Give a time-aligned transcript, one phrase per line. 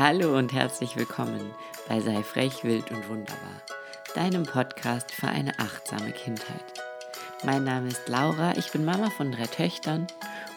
[0.00, 1.50] Hallo und herzlich willkommen
[1.86, 3.60] bei Sei frech, wild und wunderbar,
[4.14, 6.72] deinem Podcast für eine achtsame Kindheit.
[7.44, 10.06] Mein Name ist Laura, ich bin Mama von drei Töchtern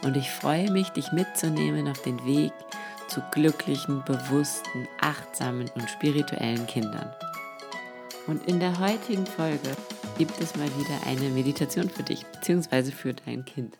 [0.01, 2.53] und ich freue mich, dich mitzunehmen auf den Weg
[3.09, 7.13] zu glücklichen, bewussten, achtsamen und spirituellen Kindern.
[8.27, 9.75] Und in der heutigen Folge
[10.17, 13.77] gibt es mal wieder eine Meditation für dich, beziehungsweise für dein Kind.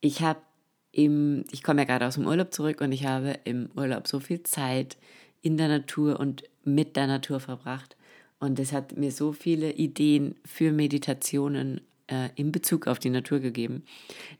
[0.00, 0.38] Ich habe
[0.96, 4.18] im, ich komme ja gerade aus dem Urlaub zurück und ich habe im Urlaub so
[4.18, 4.96] viel Zeit
[5.42, 7.96] in der Natur und mit der Natur verbracht.
[8.38, 13.40] Und es hat mir so viele Ideen für Meditationen äh, in Bezug auf die Natur
[13.40, 13.84] gegeben,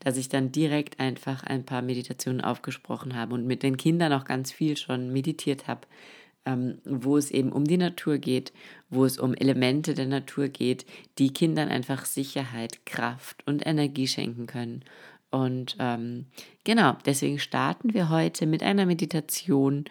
[0.01, 4.25] dass ich dann direkt einfach ein paar Meditationen aufgesprochen habe und mit den Kindern auch
[4.25, 5.83] ganz viel schon meditiert habe,
[6.47, 8.55] ähm, wo es eben um die Natur geht,
[8.89, 10.87] wo es um Elemente der Natur geht,
[11.19, 14.83] die Kindern einfach Sicherheit, Kraft und Energie schenken können
[15.31, 16.27] und ähm,
[16.65, 19.85] genau, deswegen starten wir heute mit einer Meditation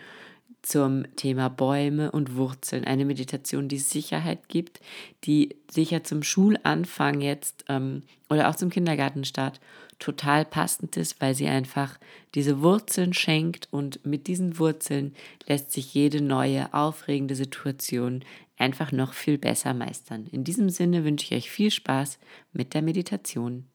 [0.66, 2.86] zum Thema Bäume und Wurzeln.
[2.86, 4.80] Eine Meditation, die Sicherheit gibt,
[5.24, 9.60] die sicher zum Schulanfang jetzt ähm, oder auch zum Kindergartenstart
[10.00, 12.00] total passend ist, weil sie einfach
[12.34, 15.14] diese Wurzeln schenkt und mit diesen Wurzeln
[15.48, 18.24] lässt sich jede neue aufregende Situation
[18.58, 20.28] einfach noch viel besser meistern.
[20.32, 22.20] In diesem Sinne wünsche ich euch viel Spaß
[22.54, 23.66] mit der Meditation.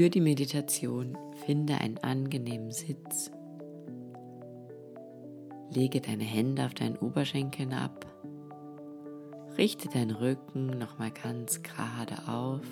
[0.00, 3.32] Für die Meditation finde einen angenehmen Sitz.
[5.72, 8.06] Lege deine Hände auf deinen Oberschenkeln ab.
[9.56, 12.62] Richte deinen Rücken nochmal ganz gerade auf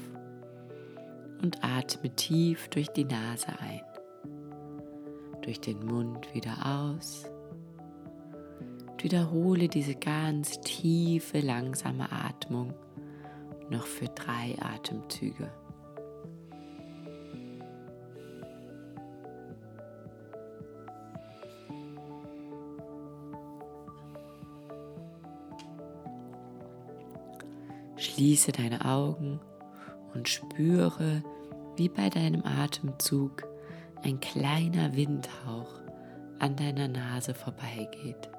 [1.42, 3.82] und atme tief durch die Nase ein.
[5.42, 7.24] Durch den Mund wieder aus.
[8.88, 12.72] Und wiederhole diese ganz tiefe, langsame Atmung
[13.68, 15.50] noch für drei Atemzüge.
[28.16, 29.40] Schließe deine Augen
[30.14, 31.22] und spüre,
[31.76, 33.42] wie bei deinem Atemzug
[34.02, 35.82] ein kleiner Windhauch
[36.38, 38.30] an deiner Nase vorbeigeht.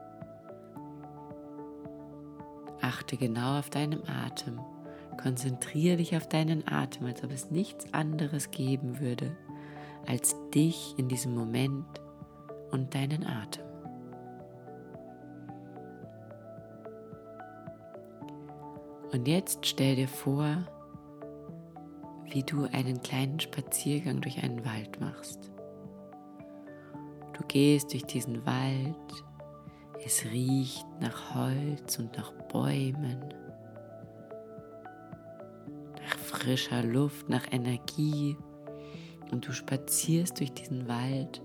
[2.81, 4.59] Achte genau auf deinen Atem.
[5.21, 9.37] Konzentriere dich auf deinen Atem, als ob es nichts anderes geben würde
[10.07, 11.85] als dich in diesem Moment
[12.71, 13.76] und deinen Atem.
[19.11, 20.67] Und jetzt stell dir vor,
[22.25, 25.51] wie du einen kleinen Spaziergang durch einen Wald machst.
[27.33, 29.25] Du gehst durch diesen Wald,
[30.03, 33.33] es riecht nach Holz und nach Bäumen,
[36.01, 38.35] nach frischer Luft, nach Energie.
[39.31, 41.41] Und du spazierst durch diesen Wald.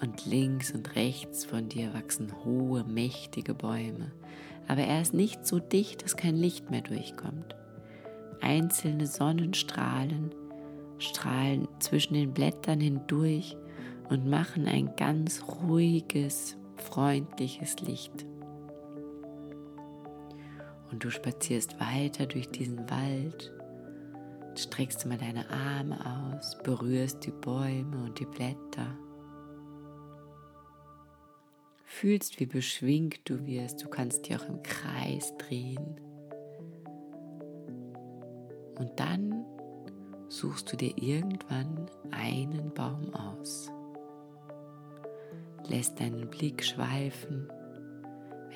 [0.00, 4.12] Und links und rechts von dir wachsen hohe, mächtige Bäume
[4.68, 7.54] aber er ist nicht so dicht, dass kein Licht mehr durchkommt.
[8.40, 10.34] Einzelne Sonnenstrahlen
[10.98, 13.56] strahlen zwischen den Blättern hindurch
[14.08, 18.26] und machen ein ganz ruhiges, freundliches Licht.
[20.90, 23.52] Und du spazierst weiter durch diesen Wald,
[24.56, 25.98] streckst mal deine Arme
[26.32, 28.96] aus, berührst die Bäume und die Blätter
[31.96, 33.82] fühlst, wie beschwingt du wirst.
[33.82, 35.98] Du kannst dich auch im Kreis drehen.
[38.78, 39.46] Und dann
[40.28, 43.70] suchst du dir irgendwann einen Baum aus.
[45.68, 47.50] Lässt deinen Blick schweifen,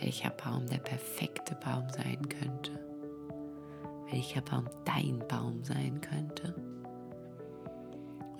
[0.00, 2.72] welcher Baum der perfekte Baum sein könnte.
[4.10, 6.54] Welcher Baum dein Baum sein könnte.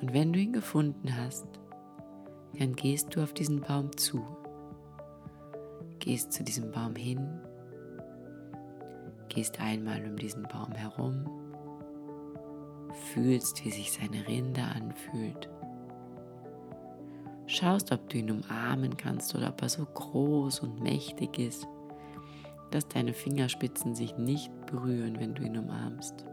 [0.02, 1.46] Und wenn du ihn gefunden hast,
[2.58, 4.39] dann gehst du auf diesen Baum zu
[6.00, 7.40] gehst zu diesem Baum hin,
[9.28, 11.24] gehst einmal um diesen Baum herum,
[13.12, 15.48] fühlst, wie sich seine Rinde anfühlt,
[17.46, 21.68] schaust, ob du ihn umarmen kannst oder ob er so groß und mächtig ist,
[22.70, 26.24] dass deine Fingerspitzen sich nicht berühren, wenn du ihn umarmst.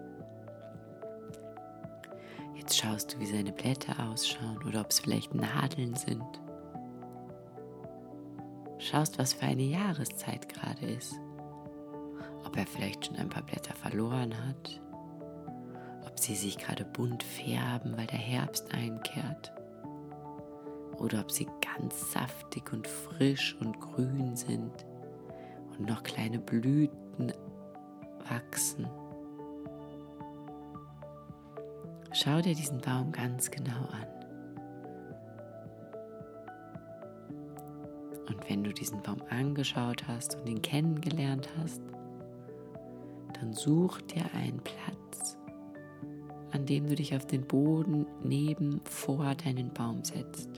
[2.56, 6.42] Jetzt schaust du, wie seine Blätter ausschauen oder ob es vielleicht Nadeln sind
[8.88, 11.14] schaust, was für eine Jahreszeit gerade ist.
[12.46, 14.82] Ob er vielleicht schon ein paar Blätter verloren hat.
[16.06, 19.52] Ob sie sich gerade bunt färben, weil der Herbst einkehrt.
[20.98, 21.48] Oder ob sie
[21.78, 24.86] ganz saftig und frisch und grün sind
[25.78, 27.34] und noch kleine Blüten
[28.30, 28.88] wachsen.
[32.14, 34.17] Schau dir diesen Baum ganz genau an.
[38.48, 41.82] Wenn du diesen Baum angeschaut hast und ihn kennengelernt hast,
[43.40, 45.38] dann such dir einen Platz,
[46.52, 50.50] an dem du dich auf den Boden neben vor deinen Baum setzt,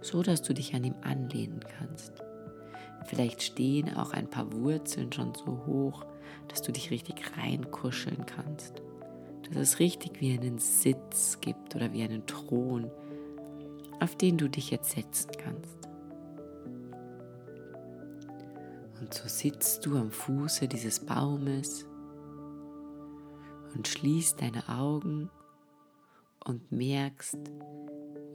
[0.00, 2.12] so dass du dich an ihm anlehnen kannst.
[3.04, 6.04] Vielleicht stehen auch ein paar Wurzeln schon so hoch,
[6.48, 8.82] dass du dich richtig reinkuscheln kannst.
[9.48, 12.90] Dass es richtig wie einen Sitz gibt oder wie einen Thron,
[14.00, 15.77] auf den du dich jetzt setzen kannst.
[19.08, 21.86] Und so sitzt du am Fuße dieses Baumes
[23.74, 25.30] und schließt deine Augen
[26.44, 27.38] und merkst,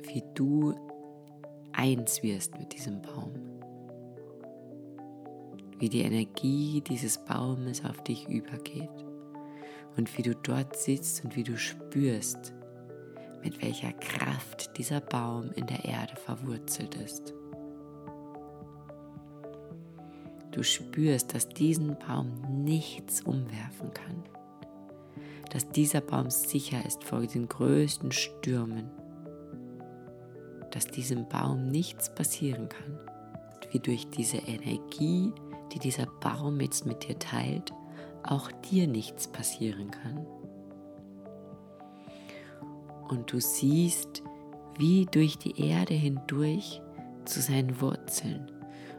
[0.02, 0.74] wie du
[1.74, 3.34] eins wirst mit diesem Baum.
[5.78, 9.06] Wie die Energie dieses Baumes auf dich übergeht.
[9.96, 12.52] Und wie du dort sitzt und wie du spürst,
[13.44, 17.36] mit welcher Kraft dieser Baum in der Erde verwurzelt ist.
[20.54, 24.24] Du spürst, dass diesen Baum nichts umwerfen kann.
[25.50, 28.90] Dass dieser Baum sicher ist vor den größten Stürmen.
[30.70, 33.00] Dass diesem Baum nichts passieren kann.
[33.72, 35.32] Wie durch diese Energie,
[35.74, 37.74] die dieser Baum jetzt mit dir teilt,
[38.22, 40.28] auch dir nichts passieren kann.
[43.10, 44.22] Und du siehst,
[44.78, 46.80] wie durch die Erde hindurch
[47.26, 48.53] zu seinen Wurzeln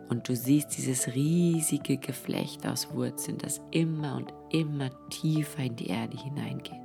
[0.09, 5.89] und du siehst dieses riesige Geflecht aus Wurzeln, das immer und immer tiefer in die
[5.89, 6.81] Erde hineingeht.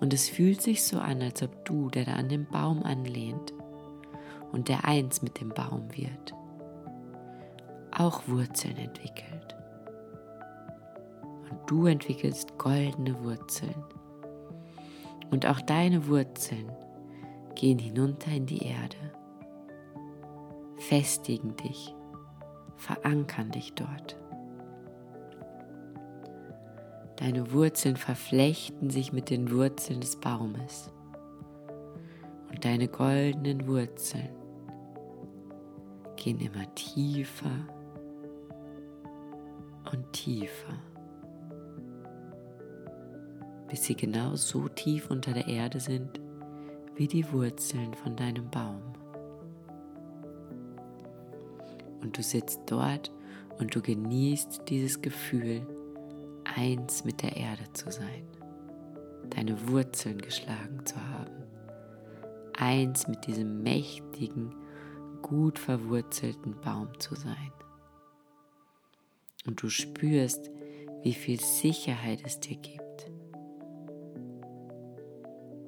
[0.00, 3.54] Und es fühlt sich so an, als ob du, der da an den Baum anlehnt
[4.52, 6.34] und der eins mit dem Baum wird,
[7.96, 9.56] auch Wurzeln entwickelt.
[11.50, 13.84] Und du entwickelst goldene Wurzeln.
[15.30, 16.70] Und auch deine Wurzeln
[17.54, 18.96] gehen hinunter in die Erde
[20.76, 21.94] festigen dich,
[22.76, 24.16] verankern dich dort.
[27.16, 30.92] Deine Wurzeln verflechten sich mit den Wurzeln des Baumes
[32.50, 34.28] und deine goldenen Wurzeln
[36.16, 37.66] gehen immer tiefer
[39.92, 40.74] und tiefer,
[43.68, 46.20] bis sie genau so tief unter der Erde sind
[46.96, 48.95] wie die Wurzeln von deinem Baum.
[52.06, 53.10] Und du sitzt dort
[53.58, 55.66] und du genießt dieses Gefühl,
[56.44, 58.24] eins mit der Erde zu sein,
[59.30, 61.42] deine Wurzeln geschlagen zu haben,
[62.56, 64.54] eins mit diesem mächtigen,
[65.20, 67.52] gut verwurzelten Baum zu sein.
[69.44, 70.48] Und du spürst,
[71.02, 73.10] wie viel Sicherheit es dir gibt.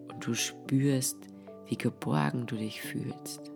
[0.09, 1.17] Und du spürst,
[1.67, 3.51] wie geborgen du dich fühlst.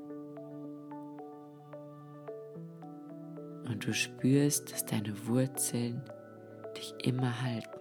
[3.68, 6.02] Und du spürst, dass deine Wurzeln
[6.76, 7.78] dich immer halten.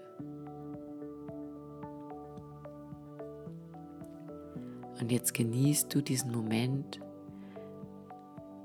[5.00, 7.00] Und jetzt genießt du diesen Moment,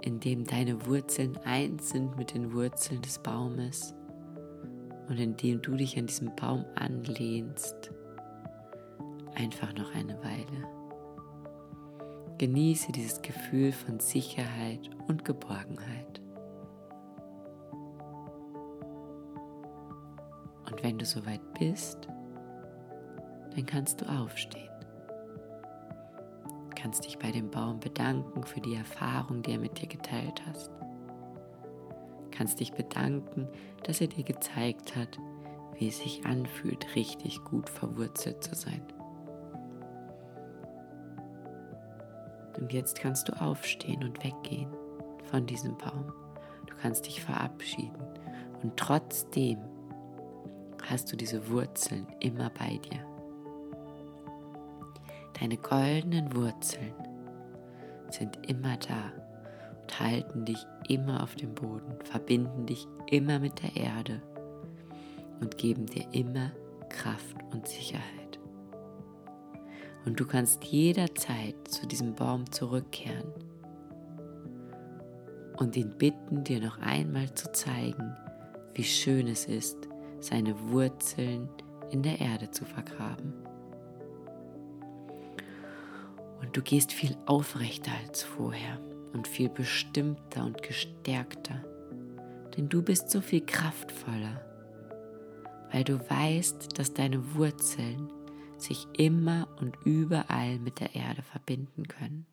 [0.03, 3.95] in dem deine Wurzeln eins sind mit den Wurzeln des Baumes
[5.09, 7.91] und in dem du dich an diesem Baum anlehnst,
[9.35, 10.69] einfach noch eine Weile.
[12.39, 16.20] Genieße dieses Gefühl von Sicherheit und Geborgenheit.
[20.70, 22.08] Und wenn du soweit bist,
[23.55, 24.69] dann kannst du aufstehen.
[26.75, 30.70] Kannst dich bei dem Baum bedanken für die Erfahrung, die er mit dir geteilt hast.
[32.31, 33.49] Kannst dich bedanken,
[33.85, 35.19] dass er dir gezeigt hat,
[35.79, 38.82] wie es sich anfühlt, richtig gut verwurzelt zu sein.
[42.58, 44.70] Und jetzt kannst du aufstehen und weggehen
[45.31, 46.13] von diesem Baum.
[46.67, 48.03] Du kannst dich verabschieden
[48.63, 49.58] und trotzdem
[50.88, 53.05] hast du diese Wurzeln immer bei dir.
[55.40, 56.94] Deine goldenen Wurzeln
[58.10, 59.12] sind immer da
[59.82, 64.22] und halten dich immer auf dem Boden, verbinden dich immer mit der Erde
[65.40, 66.52] und geben dir immer
[66.88, 68.38] Kraft und Sicherheit.
[70.05, 73.32] Und du kannst jederzeit zu diesem Baum zurückkehren
[75.58, 78.16] und ihn bitten, dir noch einmal zu zeigen,
[78.74, 79.85] wie schön es ist,
[80.20, 81.49] seine Wurzeln
[81.91, 83.32] in der Erde zu vergraben.
[86.41, 88.79] Und du gehst viel aufrechter als vorher
[89.13, 91.65] und viel bestimmter und gestärkter,
[92.56, 94.41] denn du bist so viel kraftvoller,
[95.73, 98.11] weil du weißt, dass deine Wurzeln
[98.58, 102.27] sich immer und überall mit der Erde verbinden können.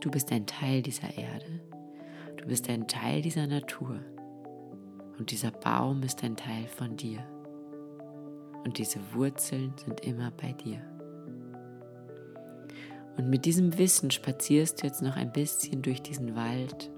[0.00, 1.60] Du bist ein Teil dieser Erde.
[2.36, 4.00] Du bist ein Teil dieser Natur.
[5.18, 7.18] Und dieser Baum ist ein Teil von dir.
[8.64, 10.80] Und diese Wurzeln sind immer bei dir.
[13.16, 16.90] Und mit diesem Wissen spazierst du jetzt noch ein bisschen durch diesen Wald,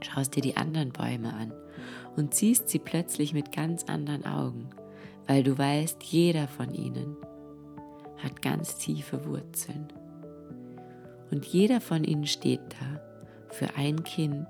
[0.00, 1.52] schaust dir die anderen Bäume an
[2.16, 4.70] und siehst sie plötzlich mit ganz anderen Augen,
[5.26, 7.16] weil du weißt, jeder von ihnen
[8.18, 9.88] hat ganz tiefe Wurzeln.
[11.30, 13.00] Und jeder von ihnen steht da
[13.50, 14.46] für ein Kind,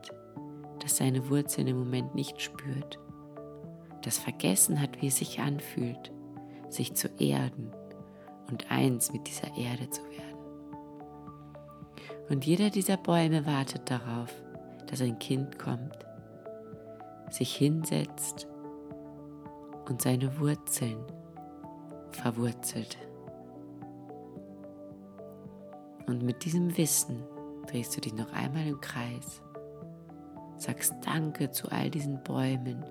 [0.87, 3.01] das seine Wurzeln im Moment nicht spürt,
[4.03, 6.13] das vergessen hat, wie es sich anfühlt,
[6.69, 7.73] sich zu erden
[8.49, 10.39] und eins mit dieser Erde zu werden.
[12.29, 14.33] Und jeder dieser Bäume wartet darauf,
[14.87, 16.07] dass ein Kind kommt,
[17.31, 18.47] sich hinsetzt
[19.89, 21.05] und seine Wurzeln
[22.13, 22.97] verwurzelt.
[26.07, 27.25] Und mit diesem Wissen
[27.67, 29.43] drehst du dich noch einmal im Kreis,
[30.57, 32.85] sagst Danke zu all diesen Bäumen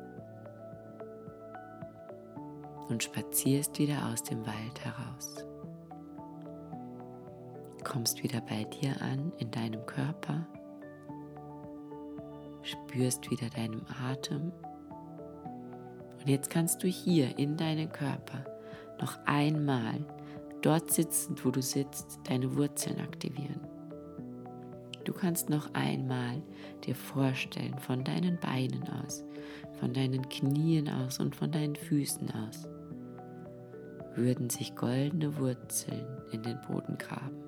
[2.89, 5.45] und spazierst wieder aus dem Wald heraus.
[7.84, 10.48] Kommst wieder bei dir an, in deinem Körper,
[12.63, 14.51] spürst wieder deinen Atem
[16.25, 18.43] und jetzt kannst du hier in deinen Körper
[19.00, 20.03] noch einmal
[20.63, 23.64] dort sitzend, wo du sitzt, deine Wurzeln aktivieren.
[25.05, 26.41] Du kannst noch einmal
[26.83, 29.24] dir vorstellen, von deinen Beinen aus,
[29.79, 32.67] von deinen Knien aus und von deinen Füßen aus,
[34.15, 37.43] würden sich goldene Wurzeln in den Boden graben.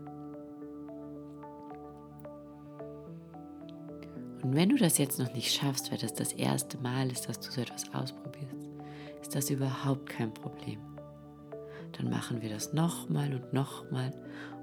[4.43, 7.39] Und wenn du das jetzt noch nicht schaffst, weil das das erste Mal ist, dass
[7.39, 8.69] du so etwas ausprobierst,
[9.21, 10.79] ist das überhaupt kein Problem
[11.97, 14.13] dann machen wir das nochmal und nochmal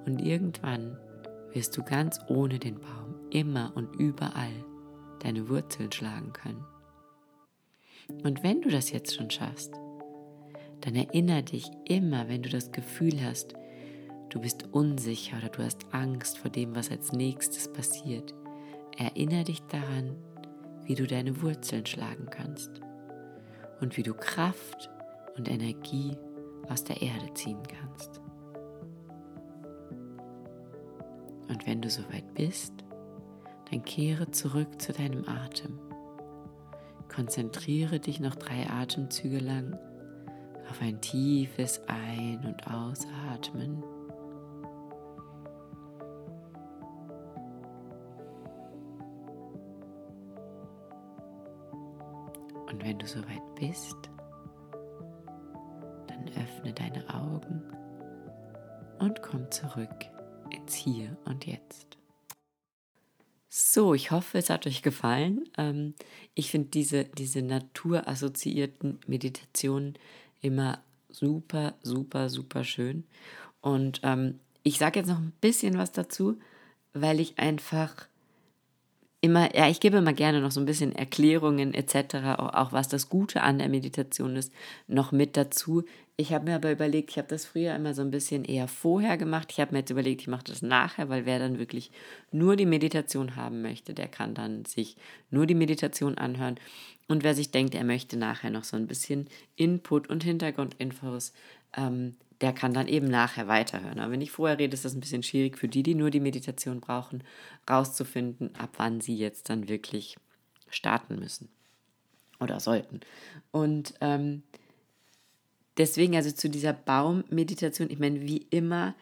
[0.06, 0.96] und irgendwann
[1.54, 4.64] wirst du ganz ohne den Baum immer und überall
[5.20, 6.64] deine Wurzeln schlagen können.
[8.23, 9.73] Und wenn du das jetzt schon schaffst,
[10.82, 13.54] dann erinnere dich immer, wenn du das Gefühl hast,
[14.28, 18.34] du bist unsicher oder du hast Angst vor dem, was als nächstes passiert,
[18.99, 20.16] erinnere dich daran,
[20.84, 22.82] wie du deine Wurzeln schlagen kannst
[23.80, 24.90] und wie du Kraft
[25.37, 26.16] und Energie
[26.68, 28.23] aus der Erde ziehen kannst.
[31.48, 32.72] Und wenn du soweit bist,
[33.70, 35.78] dann kehre zurück zu deinem Atem.
[37.08, 39.78] Konzentriere dich noch drei Atemzüge lang
[40.68, 43.82] auf ein tiefes Ein- und Ausatmen.
[52.70, 54.10] Und wenn du soweit bist,
[56.36, 57.62] öffne deine Augen
[58.98, 60.13] und komm zurück
[60.64, 61.99] ins Hier und Jetzt.
[63.50, 65.44] So, ich hoffe, es hat euch gefallen.
[65.59, 65.94] Ähm,
[66.35, 69.94] ich finde diese, diese naturassoziierten Meditationen
[70.40, 73.04] immer super, super, super schön.
[73.61, 76.38] Und ähm, ich sage jetzt noch ein bisschen was dazu,
[76.94, 78.09] weil ich einfach
[79.21, 82.88] immer, ja, ich gebe immer gerne noch so ein bisschen Erklärungen etc., auch, auch was
[82.88, 84.52] das Gute an der Meditation ist,
[84.87, 85.85] noch mit dazu.
[86.16, 89.16] Ich habe mir aber überlegt, ich habe das früher immer so ein bisschen eher vorher
[89.16, 89.49] gemacht.
[89.50, 91.90] Ich habe mir jetzt überlegt, ich mache das nachher, weil wer dann wirklich
[92.30, 94.97] nur die Meditation haben möchte, der kann dann sich
[95.30, 96.61] nur die Meditation anhören.
[97.09, 101.33] Und wer sich denkt, er möchte nachher noch so ein bisschen Input und Hintergrundinfos
[101.76, 103.99] ähm, der kann dann eben nachher weiterhören.
[103.99, 106.21] Aber wenn ich vorher rede, ist das ein bisschen schwierig für die, die nur die
[106.21, 107.23] Meditation brauchen,
[107.68, 110.16] rauszufinden, ab wann sie jetzt dann wirklich
[110.68, 111.49] starten müssen
[112.40, 113.00] oder sollten.
[113.52, 114.42] Und ähm,
[115.76, 118.94] deswegen also zu dieser Baummeditation, ich meine, wie immer,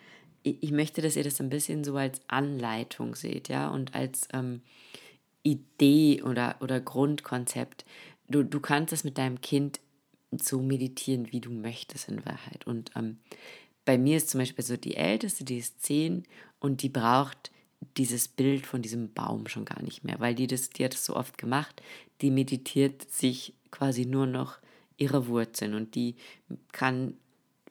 [0.43, 4.63] ich, möchte, dass ihr das ein bisschen so als Anleitung seht, ja, und als ähm,
[5.43, 7.85] Idee oder, oder Grundkonzept.
[8.29, 9.81] Du, du kannst das mit deinem Kind
[10.33, 12.67] so meditieren, wie du möchtest in Wahrheit.
[12.67, 13.19] Und ähm,
[13.85, 16.25] bei mir ist zum Beispiel so die Älteste, die ist zehn
[16.59, 17.51] und die braucht
[17.97, 21.05] dieses Bild von diesem Baum schon gar nicht mehr, weil die, das, die hat es
[21.05, 21.83] so oft gemacht,
[22.21, 24.59] die meditiert sich quasi nur noch
[25.03, 26.15] ihre Wurzeln und die
[26.71, 27.15] kann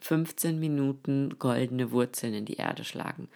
[0.02, 3.30] 15 Minuten goldene Wurzeln in die Erde schlagen.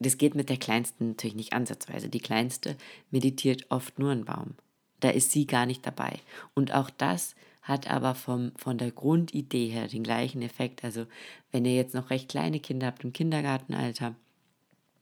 [0.00, 2.08] Das geht mit der kleinsten natürlich nicht ansatzweise.
[2.08, 2.76] Die kleinste
[3.10, 4.54] meditiert oft nur einen Baum.
[5.00, 6.18] Da ist sie gar nicht dabei.
[6.54, 10.84] Und auch das hat aber vom, von der Grundidee her den gleichen Effekt.
[10.84, 11.06] Also
[11.52, 14.14] wenn ihr jetzt noch recht kleine Kinder habt im Kindergartenalter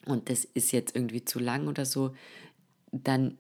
[0.07, 2.15] und das ist jetzt irgendwie zu lang oder so,
[2.93, 3.39] dann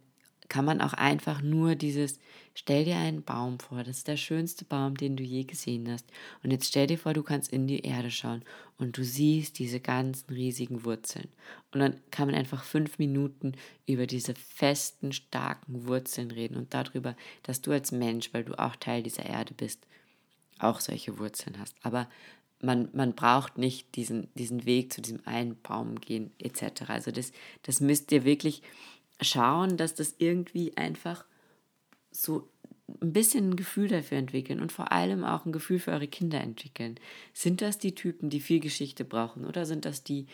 [0.49, 2.19] kann man auch einfach nur dieses,
[2.57, 6.07] stell dir einen Baum vor, das ist der schönste Baum, den du je gesehen hast.
[6.43, 8.43] Und jetzt stell dir vor, du kannst in die Erde schauen
[8.79, 11.29] und du siehst diese ganzen riesigen Wurzeln.
[11.71, 13.53] Und dann kann man einfach fünf Minuten
[13.87, 18.75] über diese festen, starken Wurzeln reden und darüber, dass du als Mensch, weil du auch
[18.77, 19.87] Teil dieser Erde bist,
[20.59, 21.77] auch solche Wurzeln hast.
[21.83, 22.09] Aber
[22.63, 26.89] man, man braucht nicht diesen, diesen Weg zu diesem einen Baum gehen, etc.
[26.89, 27.33] Also das,
[27.63, 28.63] das müsst ihr wirklich
[29.21, 31.27] schauen, dass das irgendwie einfach
[32.17, 32.49] so
[33.03, 36.41] ein bisschen ein Gefühl dafür entwickeln und vor allem auch ein Gefühl für eure Kinder
[36.41, 36.99] entwickeln.
[37.33, 40.27] Sind das die Typen, die viel Geschichte brauchen oder sind das die,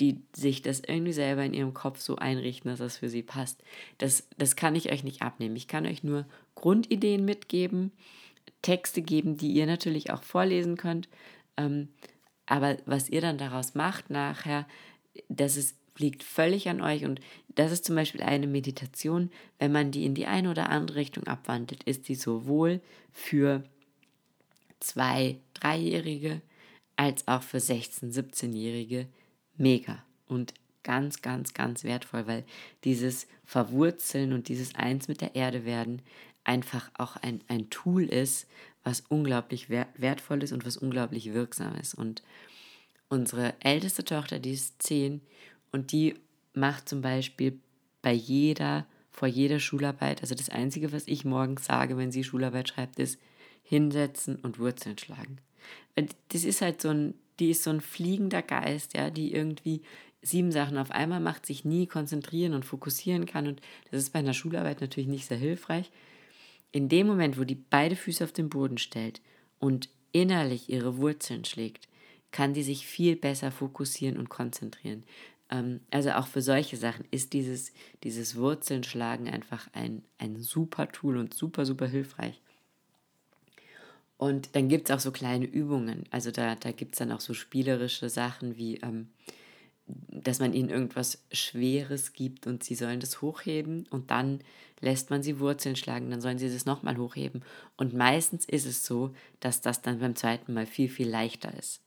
[0.00, 3.62] die sich das irgendwie selber in ihrem Kopf so einrichten, dass das für sie passt?
[3.98, 5.56] Das, das kann ich euch nicht abnehmen.
[5.56, 7.92] Ich kann euch nur Grundideen mitgeben,
[8.62, 11.08] Texte geben, die ihr natürlich auch vorlesen könnt.
[11.56, 11.88] Ähm,
[12.46, 14.66] aber was ihr dann daraus macht nachher,
[15.28, 17.20] das ist liegt völlig an euch und
[17.54, 21.26] das ist zum Beispiel eine Meditation, wenn man die in die eine oder andere Richtung
[21.26, 22.80] abwandelt, ist die sowohl
[23.12, 23.62] für
[24.80, 26.40] zwei, dreijährige
[26.96, 29.06] als auch für 16, 17-jährige
[29.56, 32.44] mega und ganz, ganz, ganz wertvoll, weil
[32.84, 36.02] dieses Verwurzeln und dieses Eins mit der Erde werden
[36.44, 38.46] einfach auch ein, ein Tool ist,
[38.82, 41.94] was unglaublich wertvoll ist und was unglaublich wirksam ist.
[41.94, 42.22] Und
[43.08, 45.22] unsere älteste Tochter, die ist zehn
[45.74, 46.14] und die
[46.52, 47.58] macht zum Beispiel
[48.00, 52.68] bei jeder, vor jeder Schularbeit, also das Einzige, was ich morgens sage, wenn sie Schularbeit
[52.68, 53.18] schreibt, ist
[53.64, 55.38] hinsetzen und Wurzeln schlagen.
[56.28, 59.82] Das ist halt so ein, die ist so ein fliegender Geist, ja, die irgendwie
[60.22, 63.48] sieben Sachen auf einmal macht, sich nie konzentrieren und fokussieren kann.
[63.48, 65.90] Und das ist bei einer Schularbeit natürlich nicht sehr hilfreich.
[66.70, 69.20] In dem Moment, wo die beide Füße auf den Boden stellt
[69.58, 71.88] und innerlich ihre Wurzeln schlägt,
[72.30, 75.04] kann die sich viel besser fokussieren und konzentrieren.
[75.54, 81.16] Ähm, also auch für solche Sachen ist dieses, dieses Wurzelnschlagen einfach ein, ein super Tool
[81.16, 82.40] und super, super hilfreich.
[84.16, 86.04] Und dann gibt es auch so kleine Übungen.
[86.10, 89.08] Also da, da gibt es dann auch so spielerische Sachen wie, ähm,
[89.86, 94.40] dass man ihnen irgendwas Schweres gibt und sie sollen das hochheben und dann
[94.80, 97.42] lässt man sie Wurzeln schlagen, dann sollen sie das nochmal hochheben.
[97.76, 101.80] Und meistens ist es so, dass das dann beim zweiten Mal viel, viel leichter ist.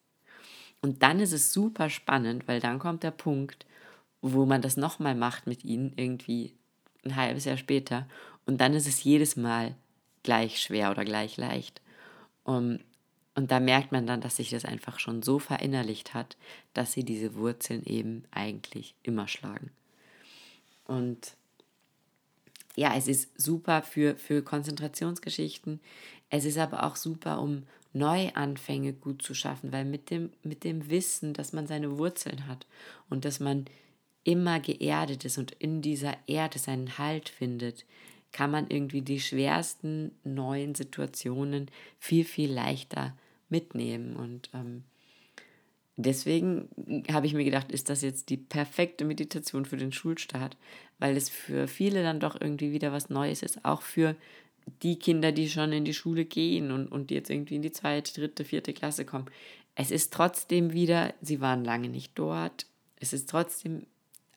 [0.82, 3.66] Und dann ist es super spannend, weil dann kommt der Punkt,
[4.22, 6.54] wo man das nochmal macht mit ihnen, irgendwie
[7.04, 8.08] ein halbes Jahr später.
[8.46, 9.76] Und dann ist es jedes Mal
[10.24, 11.82] gleich schwer oder gleich leicht.
[12.44, 12.80] Um,
[13.36, 16.38] und da merkt man dann, dass sich das einfach schon so verinnerlicht hat,
[16.74, 19.70] dass sie diese Wurzeln eben eigentlich immer schlagen.
[20.86, 21.36] Und
[22.76, 25.80] ja, es ist super für, für Konzentrationsgeschichten.
[26.30, 27.63] Es ist aber auch super, um
[27.97, 32.65] Neuanfänge gut zu schaffen, weil mit dem, mit dem Wissen, dass man seine Wurzeln hat
[33.10, 33.65] und dass man
[34.23, 37.86] immer geerdet ist und in dieser Erde seinen Halt findet,
[38.31, 43.15] kann man irgendwie die schwersten neuen Situationen viel, viel leichter
[43.49, 44.15] mitnehmen.
[44.15, 44.83] Und ähm,
[45.95, 46.67] deswegen
[47.12, 50.57] habe ich mir gedacht, ist das jetzt die perfekte Meditation für den Schulstart,
[50.99, 54.15] weil es für viele dann doch irgendwie wieder was Neues ist, auch für
[54.82, 58.13] die Kinder, die schon in die Schule gehen und, und jetzt irgendwie in die zweite,
[58.13, 59.25] dritte, vierte Klasse kommen.
[59.75, 62.65] Es ist trotzdem wieder, sie waren lange nicht dort,
[62.99, 63.86] es ist trotzdem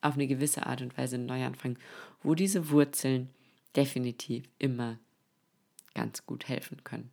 [0.03, 1.79] auf eine gewisse Art und Weise ein Neuanfang,
[2.23, 3.31] wo diese Wurzeln
[3.77, 4.99] definitiv immer
[5.95, 7.11] ganz gut helfen können.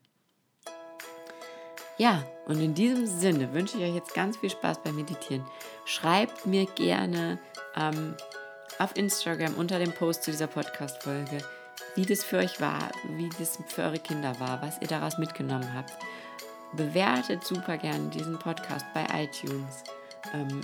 [1.97, 5.43] Ja, und in diesem Sinne wünsche ich euch jetzt ganz viel Spaß beim Meditieren.
[5.85, 7.39] Schreibt mir gerne
[7.75, 8.13] ähm,
[8.77, 11.39] auf Instagram unter dem Post zu dieser Podcast-Folge,
[11.95, 15.73] wie das für euch war, wie das für eure Kinder war, was ihr daraus mitgenommen
[15.73, 15.93] habt.
[16.73, 19.83] Bewertet super gerne diesen Podcast bei iTunes.
[20.33, 20.61] Ähm,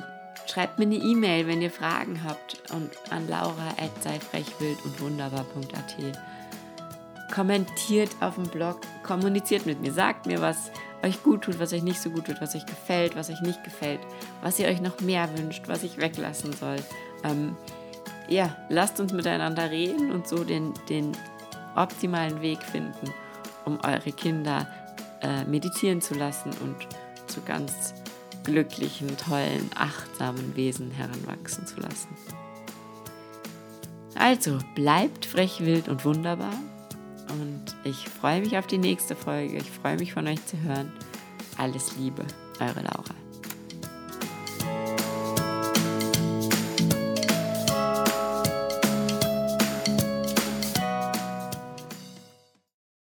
[0.48, 5.96] schreibt mir eine E-Mail, wenn ihr Fragen habt und an laura.seifrechwild und wunderbar.at.
[7.34, 10.72] Kommentiert auf dem Blog, kommuniziert mit mir, sagt mir, was
[11.04, 13.64] euch gut tut, was euch nicht so gut tut, was euch gefällt, was euch nicht
[13.64, 14.00] gefällt,
[14.42, 16.78] was ihr euch noch mehr wünscht, was ich weglassen soll.
[17.24, 17.58] Ähm,
[18.34, 21.12] ja, lasst uns miteinander reden und so den, den
[21.76, 23.14] optimalen Weg finden,
[23.66, 24.68] um eure Kinder
[25.22, 26.76] äh, meditieren zu lassen und
[27.28, 27.94] zu ganz
[28.44, 32.10] glücklichen, tollen, achtsamen Wesen heranwachsen zu lassen.
[34.16, 36.54] Also, bleibt frech, wild und wunderbar.
[37.30, 39.58] Und ich freue mich auf die nächste Folge.
[39.58, 40.92] Ich freue mich von euch zu hören.
[41.58, 42.24] Alles Liebe,
[42.60, 43.23] eure Laura.